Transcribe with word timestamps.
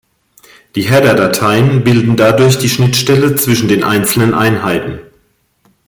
Die 0.73 0.89
Header-Dateien 0.89 1.83
bilden 1.83 2.17
dadurch 2.17 2.57
die 2.57 2.69
Schnittstelle 2.69 3.35
zwischen 3.35 3.67
den 3.67 3.83
einzelnen 3.83 4.33
Einheiten. 4.33 4.97